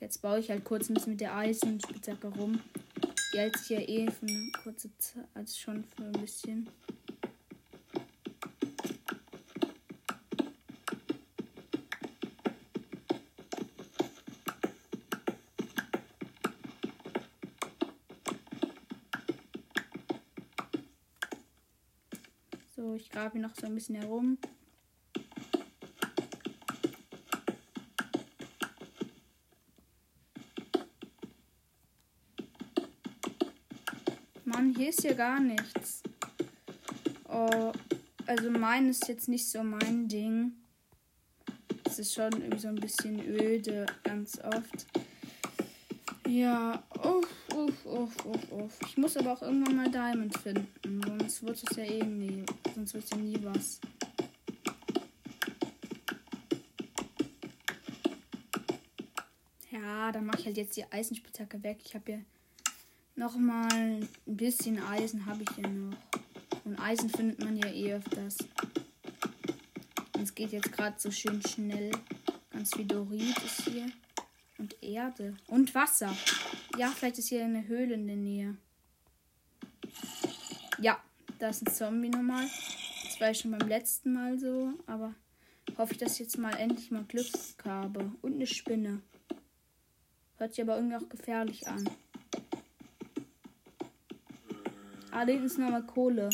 Jetzt 0.00 0.21
baue 0.21 0.40
ich 0.40 0.50
halt 0.50 0.64
kurz 0.64 0.88
ein 0.88 0.95
bisschen 0.95 1.12
mit 1.12 1.21
der 1.21 1.37
Eisenspitzhacke 1.37 2.26
rum. 2.26 2.61
Die 3.34 3.40
hält 3.40 3.56
sich 3.56 3.76
eh 3.76 4.08
für 4.12 4.26
eine 4.26 4.52
kurze 4.62 4.96
Zeit, 4.96 5.26
also 5.34 5.56
schon 5.58 5.82
für 5.82 6.04
ein 6.04 6.12
bisschen. 6.12 6.70
So, 22.76 22.94
ich 22.94 23.10
grabe 23.10 23.32
hier 23.32 23.42
noch 23.42 23.56
so 23.56 23.66
ein 23.66 23.74
bisschen 23.74 23.96
herum. 23.96 24.38
Hier 34.76 34.88
ist 34.88 35.04
ja 35.04 35.12
gar 35.12 35.40
nichts. 35.40 36.02
Oh, 37.28 37.73
also 38.26 38.50
mein 38.50 38.88
ist 38.88 39.09
jetzt 39.09 39.28
nicht 39.28 39.49
so 39.49 39.62
mein 39.62 40.09
Ding. 40.09 40.52
Es 41.85 41.99
ist 41.99 42.14
schon 42.14 42.33
irgendwie 42.33 42.59
so 42.59 42.69
ein 42.69 42.75
bisschen 42.76 43.21
öde, 43.21 43.87
ganz 44.02 44.38
oft. 44.40 44.87
Ja, 46.26 46.83
uff, 47.02 47.28
uff, 47.54 47.87
uff, 47.87 48.25
uff, 48.25 48.52
uff. 48.52 48.78
Ich 48.87 48.97
muss 48.97 49.16
aber 49.16 49.33
auch 49.33 49.43
irgendwann 49.43 49.76
mal 49.76 49.90
Diamond 49.90 50.37
finden, 50.38 51.02
sonst 51.07 51.43
wird 51.45 51.62
es 51.62 51.76
ja 51.76 51.85
eh 51.85 52.02
nie, 52.02 52.45
sonst 52.75 52.95
wird 52.95 53.11
ja 53.11 53.16
nie 53.19 53.38
was. 53.43 53.81
Ja, 59.71 60.11
dann 60.12 60.26
mache 60.26 60.40
ich 60.40 60.47
halt 60.47 60.57
jetzt 60.57 60.76
die 60.76 60.90
Eisenspitzhacke 60.90 61.62
weg. 61.62 61.78
Ich 61.85 61.95
habe 61.95 62.11
ja 62.11 62.19
Nochmal 63.16 63.73
ein 63.73 64.09
bisschen 64.26 64.83
Eisen 64.83 65.25
habe 65.26 65.42
ich 65.42 65.56
ja 65.56 65.68
noch. 65.68 65.97
Und 66.64 66.78
Eisen 66.80 67.09
findet 67.09 67.38
man 67.44 67.56
ja 67.56 67.68
eh 67.68 67.94
öfters. 67.94 68.38
Und 70.14 70.23
es 70.23 70.35
geht 70.35 70.50
jetzt 70.52 70.73
gerade 70.73 70.97
so 70.99 71.11
schön 71.11 71.40
schnell. 71.47 71.92
Ganz 72.50 72.75
viel 72.75 72.87
Dorit 72.87 73.38
ist 73.44 73.62
hier. 73.68 73.87
Und 74.59 74.83
Erde. 74.83 75.37
Und 75.47 75.75
Wasser. 75.75 76.16
Ja, 76.76 76.88
vielleicht 76.88 77.18
ist 77.18 77.28
hier 77.28 77.44
eine 77.44 77.66
Höhle 77.68 77.94
in 77.94 78.06
der 78.06 78.16
Nähe. 78.16 78.56
Ja, 80.80 81.00
Da 81.38 81.50
ist 81.50 81.62
ein 81.62 81.73
Zombie 81.73 82.09
nochmal. 82.09 82.49
Das 83.04 83.21
war 83.21 83.28
ja 83.28 83.35
schon 83.35 83.50
beim 83.50 83.68
letzten 83.68 84.12
Mal 84.12 84.38
so, 84.38 84.73
aber 84.87 85.14
hoffe 85.76 85.92
ich, 85.92 85.99
dass 85.99 86.14
ich 86.14 86.21
jetzt 86.21 86.38
mal 86.38 86.56
endlich 86.56 86.90
mal 86.90 87.04
Glück 87.04 87.26
habe. 87.64 88.12
Und 88.23 88.35
eine 88.35 88.47
Spinne. 88.47 89.02
Hört 90.37 90.54
sich 90.54 90.62
aber 90.62 90.76
irgendwie 90.76 90.97
auch 90.97 91.09
gefährlich 91.09 91.66
an. 91.68 91.88
Ah, 95.16 95.25
da 95.25 95.33
ist 95.33 95.59
nochmal 95.59 95.85
Kohle. 95.85 96.28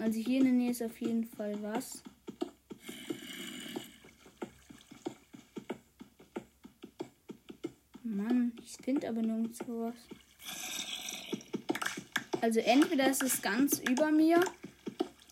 Also 0.00 0.18
hier 0.18 0.38
in 0.38 0.44
der 0.44 0.52
Nähe 0.54 0.70
ist 0.70 0.82
auf 0.82 0.98
jeden 1.02 1.24
Fall 1.26 1.62
was. 1.62 2.02
Mann, 8.02 8.52
ich 8.64 8.78
finde 8.82 9.06
aber 9.06 9.20
nirgendwo 9.20 9.92
was. 9.92 9.96
Also 12.40 12.60
entweder 12.60 13.10
ist 13.10 13.22
es 13.22 13.42
ganz 13.42 13.80
über 13.80 14.10
mir, 14.10 14.40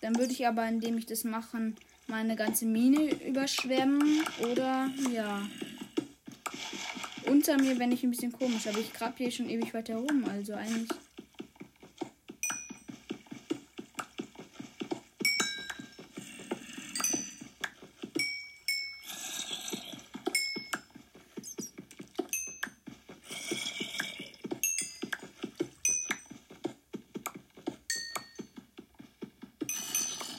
dann 0.03 0.19
würde 0.19 0.33
ich 0.33 0.47
aber, 0.47 0.69
indem 0.69 0.99
ich 0.99 1.07
das 1.07 1.25
machen, 1.25 1.77
meine 2.07 2.37
ganze 2.37 2.67
Mine 2.67 3.15
überschwemmen 3.27 4.23
oder 4.53 4.91
ja. 5.11 5.41
Unter 7.27 7.61
mir, 7.61 7.79
wenn 7.79 7.93
ich 7.93 8.03
ein 8.03 8.11
bisschen 8.11 8.33
komisch, 8.33 8.67
aber 8.67 8.79
ich 8.79 8.93
grab 8.93 9.19
hier 9.19 9.31
schon 9.31 9.49
ewig 9.49 9.75
weiter 9.75 9.97
rum, 9.97 10.25
also 10.31 10.55
eigentlich 10.55 10.89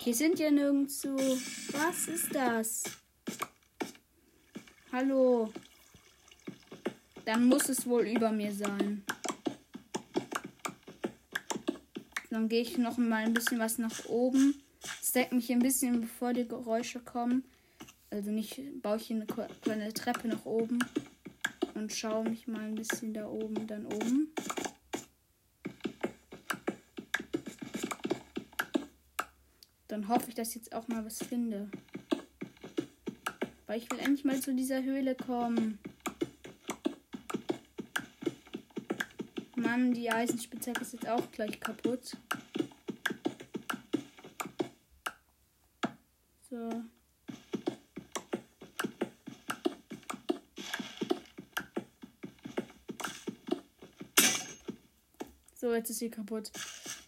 Hier 0.08 0.16
sind 0.16 0.40
ja 0.40 0.50
nirgendwo. 0.50 1.18
Was 1.74 2.08
ist 2.08 2.34
das? 2.34 2.84
Hallo. 4.90 5.52
Dann 7.28 7.50
muss 7.50 7.68
es 7.68 7.86
wohl 7.86 8.08
über 8.08 8.32
mir 8.32 8.54
sein. 8.54 9.04
Dann 12.30 12.48
gehe 12.48 12.62
ich 12.62 12.78
noch 12.78 12.98
mal 12.98 13.26
ein 13.26 13.34
bisschen 13.34 13.60
was 13.60 13.78
nach 13.80 14.06
oben. 14.06 14.64
Stack 15.04 15.34
mich 15.34 15.52
ein 15.52 15.60
bisschen, 15.60 16.00
bevor 16.00 16.32
die 16.32 16.48
Geräusche 16.48 17.02
kommen. 17.02 17.44
Also 18.12 18.32
nicht 18.32 18.82
baue 18.82 18.96
ich 18.96 19.12
eine 19.12 19.26
kleine 19.26 19.94
Treppe 19.94 20.30
nach 20.30 20.46
oben 20.46 20.80
und 21.74 21.92
schaue 21.92 22.30
mich 22.30 22.48
mal 22.48 22.62
ein 22.62 22.76
bisschen 22.76 23.14
da 23.14 23.28
oben, 23.28 23.68
dann 23.68 23.86
oben. 23.88 24.34
Dann 29.90 30.08
hoffe 30.08 30.30
ich, 30.30 30.36
dass 30.36 30.52
ich 30.52 30.56
jetzt 30.56 30.74
auch 30.74 30.88
mal 30.88 31.04
was 31.04 31.18
finde. 31.18 31.70
Weil 33.66 33.80
ich 33.80 33.92
will 33.92 34.00
endlich 34.00 34.24
mal 34.24 34.40
zu 34.40 34.56
dieser 34.56 34.82
Höhle 34.82 35.14
kommen. 35.14 35.78
Mann, 39.78 39.94
die 39.94 40.10
Eisenspitzhacke 40.10 40.82
ist 40.82 40.94
jetzt 40.94 41.08
auch 41.08 41.32
gleich 41.32 41.60
kaputt. 41.60 42.18
So. 46.50 46.84
So, 55.56 55.74
jetzt 55.76 55.92
ist 55.92 56.00
sie 56.00 56.10
kaputt. 56.10 56.52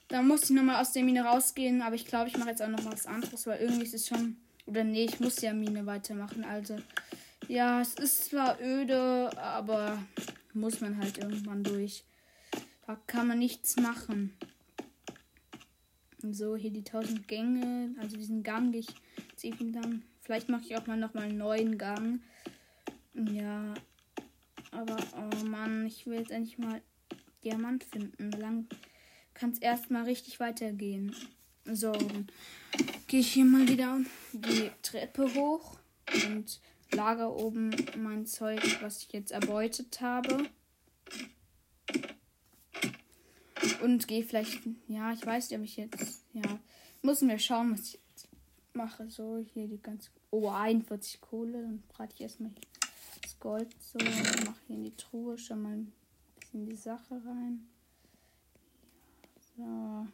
Da 0.09 0.21
muss 0.21 0.43
ich 0.43 0.49
nochmal 0.51 0.81
aus 0.81 0.91
der 0.91 1.03
Mine 1.03 1.23
rausgehen, 1.23 1.81
aber 1.81 1.95
ich 1.95 2.05
glaube, 2.05 2.29
ich 2.29 2.37
mache 2.37 2.49
jetzt 2.49 2.61
auch 2.61 2.67
noch 2.67 2.85
was 2.85 3.07
anderes, 3.07 3.47
weil 3.47 3.59
irgendwie 3.61 3.85
ist 3.85 3.93
es 3.95 4.07
schon. 4.07 4.37
Oder 4.67 4.83
nee, 4.83 5.05
ich 5.05 5.19
muss 5.19 5.41
ja 5.41 5.53
Mine 5.53 5.87
weitermachen. 5.87 6.43
Also, 6.43 6.77
ja, 7.47 7.81
es 7.81 7.95
ist 7.95 8.25
zwar 8.25 8.61
öde, 8.61 9.31
aber 9.37 9.97
muss 10.53 10.81
man 10.81 10.99
halt 10.99 11.17
irgendwann 11.17 11.63
durch. 11.63 12.03
Da 12.89 12.99
kann 13.05 13.27
man 13.27 13.37
nichts 13.37 13.75
machen. 13.75 14.33
So, 16.23 16.55
hier 16.55 16.71
die 16.71 16.79
1000 16.79 17.27
Gänge. 17.27 17.93
Also 17.99 18.17
diesen 18.17 18.41
Gang 18.41 18.73
ich 18.73 18.87
ziemlich 19.35 19.75
lang. 19.75 20.01
Vielleicht 20.23 20.49
mache 20.49 20.63
ich 20.63 20.75
auch 20.75 20.87
mal 20.87 20.97
nochmal 20.97 21.25
einen 21.25 21.37
neuen 21.37 21.77
Gang. 21.77 22.19
Ja. 23.13 23.75
Aber, 24.71 24.97
oh 25.15 25.45
Mann, 25.45 25.85
ich 25.85 26.07
will 26.07 26.17
jetzt 26.17 26.31
endlich 26.31 26.57
mal 26.57 26.81
Diamant 27.43 27.83
finden. 27.83 28.31
Lang 28.31 28.65
kann 29.35 29.51
es 29.51 29.59
erstmal 29.59 30.05
richtig 30.05 30.39
weitergehen. 30.39 31.15
So, 31.65 31.91
gehe 33.05 33.19
ich 33.19 33.33
hier 33.33 33.45
mal 33.45 33.67
wieder 33.67 33.99
die 34.33 34.71
Treppe 34.81 35.31
hoch 35.35 35.77
und 36.25 36.59
lager 36.91 37.35
oben 37.35 37.69
mein 37.99 38.25
Zeug, 38.25 38.81
was 38.81 39.03
ich 39.03 39.13
jetzt 39.13 39.31
erbeutet 39.31 40.01
habe. 40.01 40.49
Und 43.81 44.07
gehe 44.07 44.23
vielleicht, 44.23 44.59
ja, 44.87 45.13
ich 45.13 45.25
weiß 45.25 45.51
ob 45.53 45.63
ich 45.63 45.77
jetzt, 45.77 46.23
ja, 46.33 46.59
muss 47.01 47.21
mir 47.21 47.39
schauen, 47.39 47.73
was 47.73 47.81
ich 47.81 47.93
jetzt 47.93 48.27
mache. 48.73 49.09
So, 49.09 49.43
hier 49.53 49.67
die 49.67 49.81
ganze, 49.81 50.09
oh, 50.31 50.49
41 50.49 51.21
Kohle, 51.21 51.61
dann 51.61 51.83
brate 51.87 52.13
ich 52.15 52.21
erstmal 52.21 52.51
das 53.21 53.39
Gold 53.39 53.73
so, 53.81 53.99
mache 53.99 54.59
hier 54.67 54.75
in 54.75 54.83
die 54.83 54.95
Truhe 54.95 55.37
schon 55.37 55.61
mal 55.61 55.73
ein 55.73 55.93
bisschen 56.39 56.65
die 56.65 56.75
Sache 56.75 57.21
rein. 57.25 57.67
So. 59.55 60.07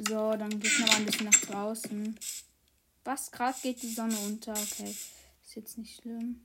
So, 0.00 0.36
dann 0.36 0.50
ich 0.62 0.78
noch 0.78 0.88
mal 0.88 0.96
ein 0.96 1.06
bisschen 1.06 1.26
nach 1.26 1.40
draußen. 1.40 2.18
Was? 3.04 3.30
Gerade 3.30 3.58
geht 3.62 3.82
die 3.82 3.88
Sonne 3.92 4.16
unter. 4.18 4.52
Okay. 4.52 4.94
Ist 5.44 5.54
jetzt 5.54 5.78
nicht 5.78 6.00
schlimm. 6.00 6.40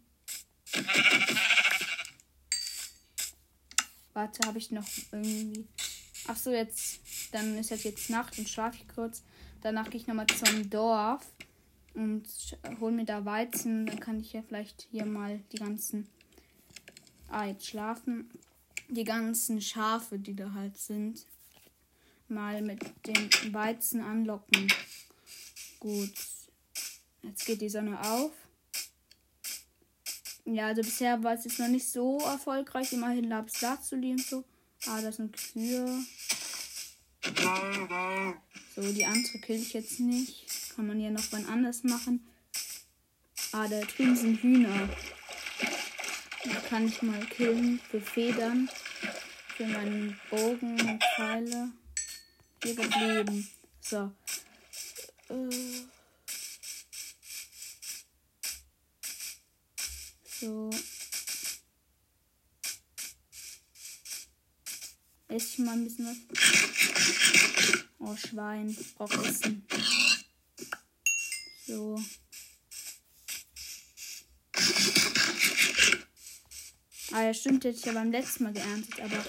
Warte, 4.14 4.48
habe 4.48 4.58
ich 4.58 4.72
noch 4.72 4.88
irgendwie. 5.12 5.66
Ach 6.28 6.38
so, 6.38 6.52
jetzt. 6.52 7.00
Dann 7.32 7.58
ist 7.58 7.72
halt 7.72 7.84
jetzt 7.84 8.10
Nacht 8.10 8.38
und 8.38 8.48
schlafe 8.48 8.78
ich 8.78 8.88
kurz. 8.94 9.24
Danach 9.62 9.90
gehe 9.90 10.00
ich 10.00 10.08
nochmal 10.08 10.28
zum 10.28 10.70
Dorf 10.70 11.26
und 11.94 12.28
hole 12.80 12.92
mir 12.92 13.06
da 13.06 13.26
Weizen. 13.26 13.86
Dann 13.86 14.00
kann 14.00 14.20
ich 14.20 14.34
ja 14.34 14.42
vielleicht 14.42 14.88
hier 14.92 15.06
mal 15.06 15.40
die 15.52 15.58
ganzen. 15.58 16.08
Ah, 17.30 17.46
jetzt 17.46 17.68
schlafen 17.68 18.30
die 18.90 19.04
ganzen 19.04 19.62
Schafe, 19.62 20.20
die 20.20 20.36
da 20.36 20.54
halt 20.54 20.78
sind, 20.78 21.26
mal 22.28 22.62
mit 22.62 22.82
dem 23.08 23.54
Weizen 23.54 24.02
anlocken. 24.02 24.68
Gut. 25.80 26.14
Jetzt 27.22 27.46
geht 27.46 27.62
die 27.62 27.70
Sonne 27.70 28.00
auf. 28.02 28.32
Ja, 30.46 30.68
also 30.68 30.82
bisher 30.82 31.24
war 31.24 31.34
es 31.34 31.46
jetzt 31.46 31.60
noch 31.60 31.70
nicht 31.70 31.88
so 31.88 32.20
erfolgreich. 32.20 32.92
Immerhin 32.92 33.30
Lapslazuli 33.30 34.12
und 34.12 34.22
so. 34.22 34.44
Ah, 34.88 35.02
das 35.02 35.16
sind 35.16 35.36
Kühe. 35.36 36.04
So, 38.76 38.92
die 38.92 39.06
andere 39.06 39.40
kill 39.40 39.62
ich 39.62 39.74
jetzt 39.74 40.00
nicht. 40.00 40.46
Kann 40.76 40.88
man 40.88 41.00
hier 41.00 41.12
noch 41.12 41.24
wann 41.32 41.46
anders 41.46 41.84
machen. 41.84 42.28
Ah, 43.54 43.68
da 43.68 43.80
drüben 43.82 44.16
sind 44.16 44.42
Hühner. 44.42 44.90
Da 46.44 46.60
kann 46.68 46.88
ich 46.88 47.02
mal 47.02 47.26
killen 47.28 47.80
für 47.90 48.02
Federn. 48.02 48.68
Für 49.56 49.68
meinen 49.68 50.20
Bogen 50.30 50.82
und 50.82 51.04
Pfeile. 51.16 51.72
Hier 52.64 52.76
geblieben. 52.76 53.48
So. 53.80 54.12
Äh. 55.30 55.73
Esse 65.34 65.48
ich 65.48 65.60
mal 65.66 65.72
ein 65.72 65.84
bisschen 65.84 66.06
was. 66.06 66.18
Oh, 67.98 68.16
Schwein. 68.16 68.70
Ich 68.70 68.94
brauche 68.94 69.28
Essen. 69.28 69.66
So. 71.66 72.00
Ah 77.12 77.24
ja, 77.24 77.34
stimmt, 77.34 77.64
hätte 77.64 77.80
ich 77.80 77.86
ja 77.86 77.94
beim 77.94 78.12
letzten 78.12 78.44
Mal 78.44 78.54
geerntet, 78.54 79.02
aber 79.02 79.26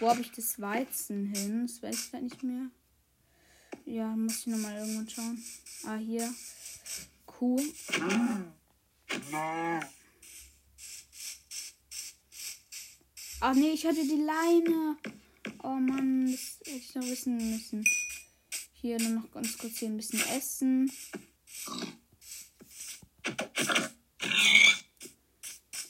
wo 0.00 0.10
habe 0.10 0.20
ich 0.20 0.30
das 0.32 0.60
Weizen 0.60 1.34
hin? 1.34 1.66
Das 1.66 1.82
weiß 1.82 1.98
ich 1.98 2.12
gar 2.12 2.20
nicht 2.20 2.42
mehr. 2.42 2.70
Ja, 3.86 4.08
muss 4.08 4.40
ich 4.40 4.48
nochmal 4.48 4.76
irgendwann 4.76 5.08
schauen. 5.08 5.42
Ah, 5.84 5.96
hier. 5.96 6.30
Kuh. 7.24 7.62
Ach 13.40 13.54
nee, 13.54 13.70
ich 13.70 13.86
hatte 13.86 14.02
die 14.02 14.22
Leine. 14.22 14.98
Oh 15.62 15.76
Mann, 15.76 16.30
das 16.30 16.58
hätte 16.64 16.78
ich 16.78 16.94
noch 16.94 17.04
wissen 17.04 17.36
müssen. 17.36 17.84
Hier 18.72 19.00
nur 19.00 19.20
noch 19.20 19.30
ganz 19.30 19.58
kurz 19.58 19.78
hier 19.78 19.88
ein 19.88 19.96
bisschen 19.96 20.22
essen. 20.36 20.90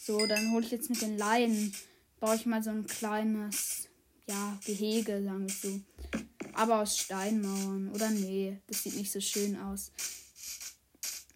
So, 0.04 0.26
dann 0.26 0.52
hole 0.52 0.64
ich 0.64 0.70
jetzt 0.70 0.88
mit 0.88 1.02
den 1.02 1.18
Leinen, 1.18 1.74
baue 2.18 2.36
ich 2.36 2.46
mal 2.46 2.62
so 2.62 2.70
ein 2.70 2.86
kleines, 2.86 3.88
ja, 4.26 4.58
Gehege, 4.64 5.22
sagen 5.22 5.46
wir 5.46 5.54
so. 5.54 5.80
Aber 6.54 6.80
aus 6.80 6.98
Steinmauern. 6.98 7.90
Oder 7.92 8.10
nee, 8.10 8.58
das 8.66 8.82
sieht 8.82 8.96
nicht 8.96 9.12
so 9.12 9.20
schön 9.20 9.56
aus. 9.56 9.92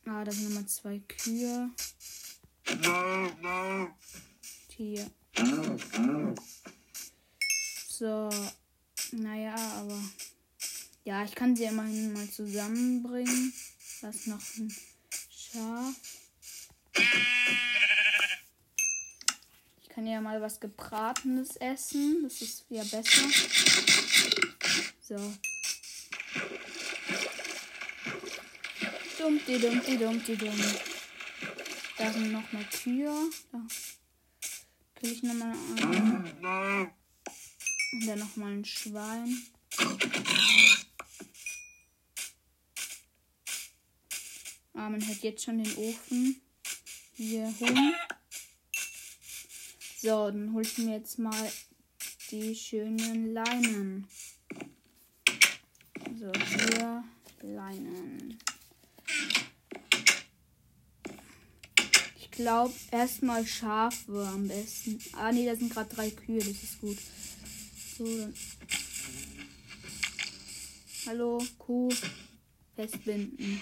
Ah, 0.06 0.24
da 0.24 0.32
sind 0.32 0.44
nochmal 0.44 0.66
zwei 0.66 1.00
Kühe. 1.00 1.70
Hier. 4.68 5.10
So. 8.02 8.28
Naja, 9.12 9.54
aber. 9.54 9.96
Ja, 11.04 11.22
ich 11.22 11.36
kann 11.36 11.54
sie 11.54 11.66
immerhin 11.66 12.12
mal 12.12 12.28
zusammenbringen. 12.28 13.52
Da 14.00 14.08
ist 14.08 14.26
noch 14.26 14.42
ein 14.56 14.74
Schaf. 15.30 15.94
Ich 19.82 19.88
kann 19.88 20.04
ja 20.08 20.20
mal 20.20 20.40
was 20.40 20.58
Gebratenes 20.58 21.54
essen. 21.58 22.24
Das 22.24 22.42
ist 22.42 22.64
ja 22.70 22.82
besser. 22.82 23.22
So. 25.00 25.34
Dumpty, 29.16 29.60
dumpty, 29.60 29.96
dumpty, 29.96 30.36
dumm. 30.36 30.60
Da 31.98 32.12
sind 32.12 32.32
noch 32.32 32.50
mal 32.50 32.64
Kühe. 32.64 33.30
Da 33.52 33.60
kill 34.96 35.12
ich 35.12 35.22
nochmal 35.22 35.54
einen. 35.76 37.01
Und 37.92 38.06
dann 38.06 38.18
noch 38.18 38.36
mal 38.36 38.52
ein 38.52 38.64
Schwein. 38.64 39.42
Ah, 44.74 44.88
man 44.88 45.06
hört 45.06 45.22
jetzt 45.22 45.44
schon 45.44 45.62
den 45.62 45.76
Ofen 45.76 46.40
hier 47.14 47.54
hoch. 47.60 47.68
So, 50.00 50.30
dann 50.30 50.52
hol 50.52 50.62
ich 50.62 50.78
mir 50.78 50.96
jetzt 50.96 51.18
mal 51.18 51.52
die 52.30 52.56
schönen 52.56 53.32
Leinen. 53.32 54.08
So, 56.18 56.32
hier 56.32 57.04
Leinen. 57.42 58.38
Ich 62.18 62.30
glaube, 62.30 62.74
erstmal 62.90 63.46
Schafe 63.46 64.26
am 64.26 64.48
besten. 64.48 64.98
Ah, 65.12 65.30
nee, 65.30 65.46
da 65.46 65.54
sind 65.54 65.72
gerade 65.72 65.94
drei 65.94 66.10
Kühe, 66.10 66.38
das 66.38 66.48
ist 66.62 66.80
gut. 66.80 66.98
So, 68.02 68.16
dann. 68.18 68.34
Hallo, 71.06 71.40
Kuh. 71.56 71.88
Festbinden. 72.74 73.60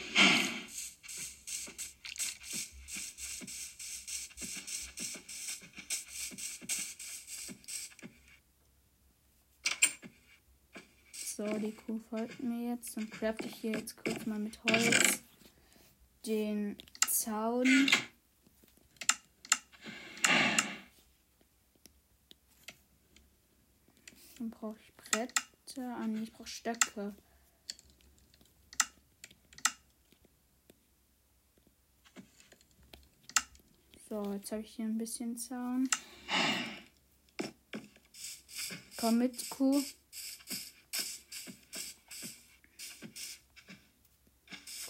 So, 11.12 11.46
die 11.58 11.72
Kuh 11.72 12.00
folgt 12.08 12.42
mir 12.42 12.70
jetzt. 12.70 12.96
Dann 12.96 13.10
crafte 13.10 13.46
ich 13.46 13.56
hier 13.56 13.72
jetzt 13.72 13.94
kurz 14.02 14.24
mal 14.24 14.38
mit 14.38 14.58
Holz 14.64 15.22
den 16.24 16.78
Zaun. 17.10 17.90
Brauche 24.60 24.78
ich 24.80 24.94
Bretter. 24.94 25.96
Ah, 25.96 26.06
nee, 26.06 26.22
ich 26.22 26.32
brauche 26.32 26.46
Stöcke. 26.46 27.14
So, 34.08 34.32
jetzt 34.34 34.52
habe 34.52 34.62
ich 34.62 34.74
hier 34.74 34.84
ein 34.84 34.98
bisschen 34.98 35.36
Zaun. 35.38 35.88
Komm 38.98 39.18
mit, 39.18 39.48
Kuh. 39.48 39.82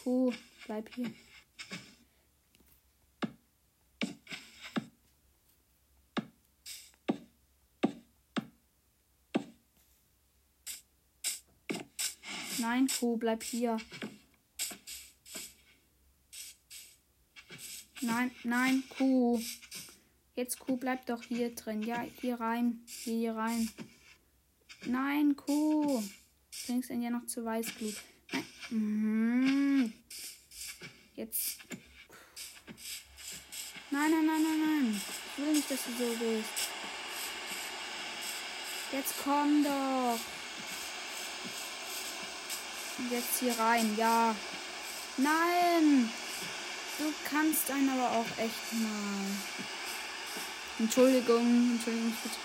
Kuh, 0.03 0.33
bleib 0.67 0.93
hier. 0.95 1.13
Nein, 12.81 12.89
Kuh, 12.99 13.19
bleib 13.19 13.43
hier. 13.43 13.77
Nein, 18.01 18.31
nein, 18.43 18.83
Kuh. 18.89 19.39
Jetzt 20.35 20.59
Kuh, 20.61 20.79
bleib 20.79 21.05
doch 21.05 21.23
hier 21.23 21.55
drin. 21.55 21.83
Ja, 21.83 22.07
hier 22.23 22.41
rein. 22.41 22.81
Hier 22.87 23.37
rein. 23.37 23.71
Nein, 24.87 25.37
Kuh. 25.37 26.03
Bringst 26.67 26.89
ihn 26.89 27.03
ja 27.03 27.11
noch 27.11 27.27
zu 27.27 27.45
Weißglut. 27.45 27.97
Nein. 28.33 28.45
Mhm. 28.71 29.93
Jetzt. 31.17 31.59
Nein, 33.91 34.11
nein, 34.11 34.25
nein, 34.25 34.43
nein, 34.43 34.61
nein. 34.65 35.01
Ich 35.37 35.45
will 35.45 35.53
nicht, 35.53 35.71
dass 35.71 35.85
du 35.85 35.93
so 35.99 36.15
bist. 36.15 36.71
Jetzt 38.91 39.15
komm 39.23 39.65
doch. 39.65 40.40
Jetzt 43.09 43.41
hier 43.41 43.59
rein. 43.59 43.95
Ja. 43.97 44.35
Nein. 45.17 46.11
Du 46.99 47.13
kannst 47.29 47.71
einen 47.71 47.89
aber 47.89 48.11
auch 48.11 48.27
echt 48.37 48.73
mal. 48.75 49.25
Entschuldigung, 50.79 51.73
Entschuldigung, 51.73 52.15
bitte. 52.23 52.37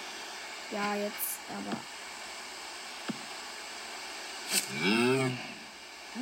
Ja, 0.72 0.96
jetzt, 0.96 1.39
aber. 1.50 1.78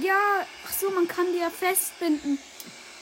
Ja, 0.02 0.48
ach 0.66 0.74
so, 0.74 0.90
man 0.90 1.08
kann 1.08 1.32
die 1.32 1.40
ja 1.40 1.50
festbinden 1.50 2.40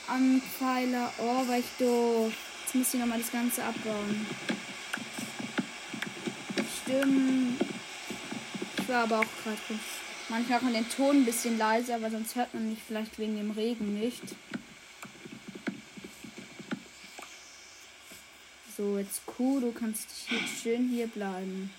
an 0.07 0.41
Pfeiler. 0.57 1.13
Oh, 1.17 1.47
war 1.47 1.57
ich 1.57 1.65
doof. 1.79 2.33
Jetzt 2.63 2.75
muss 2.75 2.93
ich 2.93 2.99
nochmal 2.99 3.19
das 3.19 3.31
Ganze 3.31 3.63
abbauen. 3.63 4.27
Stimmt. 6.83 7.61
Ich 8.77 8.89
war 8.89 9.03
aber 9.03 9.19
auch 9.19 9.43
gerade. 9.43 9.79
Manchmal 10.31 10.59
kann 10.61 10.73
den 10.73 10.89
Ton 10.89 11.17
ein 11.17 11.25
bisschen 11.25 11.57
leiser, 11.57 11.95
aber 11.95 12.09
sonst 12.09 12.37
hört 12.37 12.53
man 12.53 12.69
mich 12.69 12.79
vielleicht 12.87 13.19
wegen 13.19 13.35
dem 13.35 13.51
Regen 13.51 13.99
nicht. 13.99 14.23
So, 18.77 18.97
jetzt 18.97 19.25
Kuh, 19.25 19.59
du 19.59 19.73
kannst 19.73 20.07
hier 20.29 20.39
schön 20.47 20.87
hier 20.87 21.07
bleiben. 21.07 21.69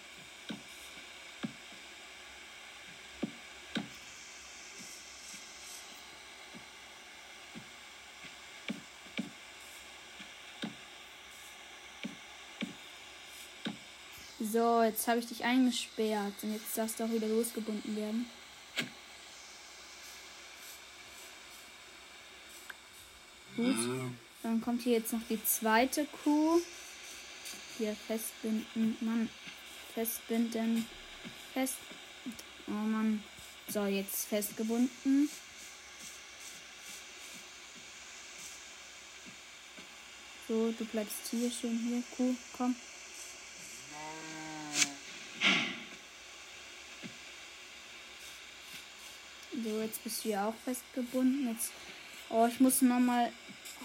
So, 14.39 14.83
jetzt 14.83 15.09
habe 15.09 15.21
ich 15.21 15.27
dich 15.27 15.43
eingesperrt 15.43 16.35
und 16.43 16.53
jetzt 16.53 16.77
darfst 16.77 17.01
du 17.01 17.05
auch 17.05 17.11
wieder 17.11 17.29
losgebunden 17.29 17.97
werden. 17.97 18.27
Gut. 23.63 24.11
Dann 24.43 24.61
kommt 24.61 24.83
hier 24.83 24.95
jetzt 24.95 25.13
noch 25.13 25.23
die 25.29 25.43
zweite 25.45 26.07
Kuh. 26.25 26.61
Hier 27.79 27.95
festbinden. 28.07 28.97
Mann. 29.01 29.29
Festbinden. 29.95 30.87
Fest. 31.53 31.77
Oh 32.67 32.73
Mann. 32.73 33.23
So, 33.69 33.85
jetzt 33.85 34.27
festgebunden. 34.27 35.31
So, 40.49 40.73
du 40.73 40.85
bleibst 40.87 41.29
hier 41.31 41.51
schön 41.51 41.79
hier. 41.79 42.03
Kuh, 42.17 42.35
komm. 42.57 42.75
So, 49.65 49.81
jetzt 49.81 50.03
bist 50.03 50.25
du 50.25 50.31
ja 50.31 50.49
auch 50.49 50.55
festgebunden. 50.65 51.49
Jetzt 51.49 51.71
Oh, 52.35 52.47
ich 52.47 52.61
muss 52.61 52.81
nochmal 52.81 53.31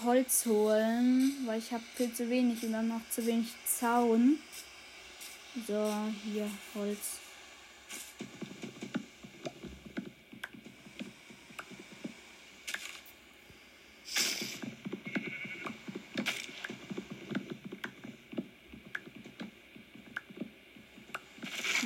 Holz 0.02 0.46
holen, 0.46 1.34
weil 1.44 1.58
ich 1.58 1.70
habe 1.70 1.84
viel 1.94 2.10
zu 2.14 2.30
wenig 2.30 2.62
und 2.62 2.72
dann 2.72 2.88
noch 2.88 3.02
zu 3.10 3.26
wenig 3.26 3.48
Zaun. 3.66 4.38
So, 5.66 5.92
hier 6.24 6.50
Holz. 6.74 7.18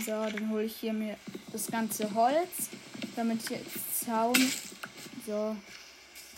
So, 0.07 0.12
dann 0.12 0.51
hole 0.51 0.62
ich 0.62 0.77
hier 0.77 0.92
mir 0.92 1.16
das 1.53 1.66
ganze 1.66 2.14
Holz, 2.14 2.68
damit 3.16 3.42
ich 3.42 3.51
jetzt 3.51 4.05
Zaun. 4.05 4.37
So, 5.27 5.57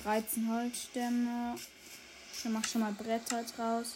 13 0.04 0.52
Holzstämme. 0.52 1.56
Ich 2.36 2.44
mache 2.44 2.68
schon 2.68 2.82
mal 2.82 2.92
Bretter 2.92 3.42
draus. 3.56 3.94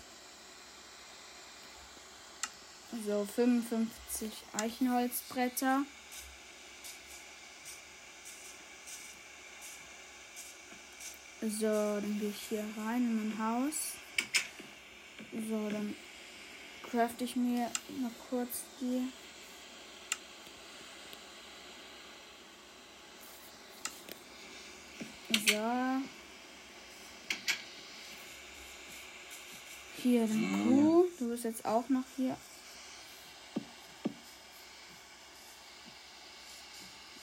So, 3.06 3.26
55 3.26 4.32
Eichenholzbretter. 4.58 5.82
So, 11.42 11.66
dann 11.66 12.18
gehe 12.18 12.30
ich 12.30 12.48
hier 12.48 12.64
rein 12.78 13.02
in 13.02 13.30
mein 13.30 13.38
Haus. 13.38 13.74
So, 15.32 15.68
dann 15.68 15.94
crafte 16.90 17.24
ich 17.24 17.36
mir 17.36 17.70
noch 18.00 18.28
kurz 18.30 18.62
die. 18.80 19.12
So. 25.48 25.87
Hier, 30.02 30.26
dann 30.26 30.68
Kuh. 30.68 31.06
Du 31.18 31.28
bist 31.30 31.44
jetzt 31.44 31.64
auch 31.64 31.88
noch 31.88 32.04
hier. 32.16 32.36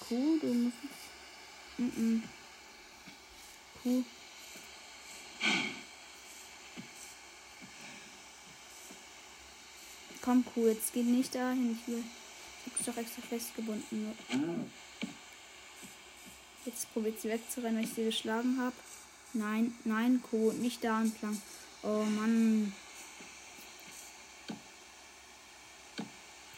Kuh, 0.07 0.37
du 0.39 0.53
musst. 0.53 0.77
Mm. 1.77 2.21
Kuh. 3.81 4.03
Komm, 10.21 10.43
Kuh, 10.45 10.67
jetzt 10.67 10.91
geh 10.93 11.03
nicht 11.03 11.33
dahin. 11.33 11.79
Ich 11.79 11.87
will. 11.87 12.03
Ich 12.65 12.73
hab's 12.73 12.85
doch 12.85 12.97
extra 12.97 13.21
festgebunden. 13.21 14.11
Jetzt 16.65 16.91
probiert 16.93 17.21
sie 17.21 17.29
wegzurennen, 17.29 17.77
weil 17.77 17.85
ich 17.85 17.93
sie 17.93 18.03
geschlagen 18.03 18.59
habe. 18.59 18.75
Nein, 19.33 19.75
nein, 19.85 20.21
Kuh, 20.29 20.51
nicht 20.53 20.83
da 20.83 21.01
entlang. 21.01 21.39
Oh 21.87 22.03
Mann. 22.03 22.73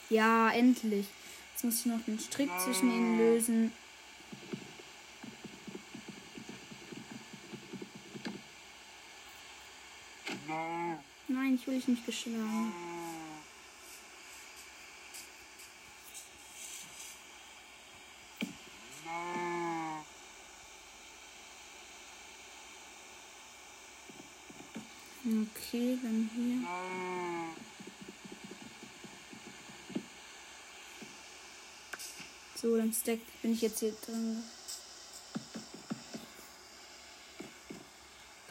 Ja, 0.10 0.52
endlich. 0.52 1.06
Jetzt 1.52 1.66
muss 1.66 1.80
ich 1.82 1.86
noch 1.88 2.02
den 2.06 2.18
Strick 2.18 2.50
zwischen 2.64 2.90
ihnen 2.90 3.18
lösen. 3.18 3.74
Nein, 11.28 11.56
ich 11.56 11.68
will 11.68 11.76
dich 11.76 11.90
nicht 11.90 12.06
geschlagen. 12.06 12.72
Okay, 25.28 25.98
dann 26.02 26.30
hier. 26.34 26.66
So, 32.56 32.78
dann 32.78 32.94
Stack 32.94 33.20
bin 33.42 33.52
ich 33.52 33.62
jetzt 33.62 33.82
hier 33.82 33.92
drin. 34.06 34.42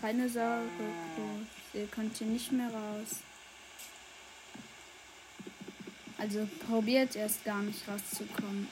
Keine 0.02 0.28
Sorge. 0.28 0.66
Ihr 1.72 1.86
könnt 1.86 2.14
hier 2.18 2.26
nicht 2.26 2.52
mehr 2.52 2.68
raus. 2.68 3.20
Also 6.18 6.46
probiert 6.66 7.16
erst 7.16 7.42
gar 7.44 7.62
nicht 7.62 7.88
rauszukommen. 7.88 8.68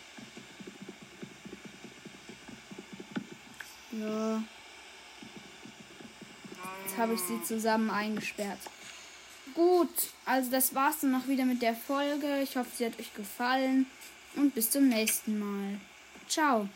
Ja. 3.92 4.42
Habe 6.96 7.14
ich 7.14 7.20
sie 7.20 7.42
zusammen 7.42 7.90
eingesperrt. 7.90 8.58
Gut, 9.54 9.90
also 10.24 10.50
das 10.50 10.74
war's 10.74 11.00
dann 11.00 11.12
noch 11.12 11.28
wieder 11.28 11.44
mit 11.44 11.60
der 11.60 11.74
Folge. 11.74 12.40
Ich 12.42 12.56
hoffe, 12.56 12.70
sie 12.74 12.86
hat 12.86 12.98
euch 12.98 13.12
gefallen 13.14 13.86
und 14.36 14.54
bis 14.54 14.70
zum 14.70 14.88
nächsten 14.88 15.38
Mal. 15.38 15.80
Ciao. 16.28 16.68